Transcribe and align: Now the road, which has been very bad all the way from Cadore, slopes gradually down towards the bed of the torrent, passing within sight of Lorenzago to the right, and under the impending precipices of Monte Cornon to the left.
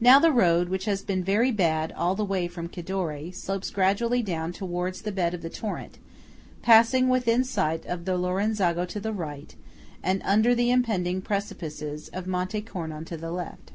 Now 0.00 0.18
the 0.18 0.32
road, 0.32 0.68
which 0.68 0.84
has 0.86 1.02
been 1.04 1.22
very 1.22 1.52
bad 1.52 1.92
all 1.92 2.16
the 2.16 2.24
way 2.24 2.48
from 2.48 2.66
Cadore, 2.68 3.30
slopes 3.30 3.70
gradually 3.70 4.20
down 4.20 4.50
towards 4.52 5.02
the 5.02 5.12
bed 5.12 5.32
of 5.32 5.42
the 5.42 5.48
torrent, 5.48 5.98
passing 6.62 7.08
within 7.08 7.44
sight 7.44 7.86
of 7.86 8.02
Lorenzago 8.04 8.84
to 8.86 8.98
the 8.98 9.12
right, 9.12 9.54
and 10.02 10.20
under 10.24 10.56
the 10.56 10.72
impending 10.72 11.22
precipices 11.22 12.08
of 12.08 12.26
Monte 12.26 12.62
Cornon 12.62 13.04
to 13.04 13.16
the 13.16 13.30
left. 13.30 13.70